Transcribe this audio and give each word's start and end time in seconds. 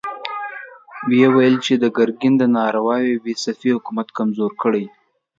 ويې 1.09 1.27
ويل 1.35 1.55
چې 1.65 1.73
د 1.77 1.85
ګرګين 1.97 2.33
دا 2.37 2.47
نارواوې 2.57 3.13
به 3.23 3.31
صفوي 3.43 3.71
حکومت 3.77 4.07
کمزوری 4.17 4.57
کړي. 4.61 4.85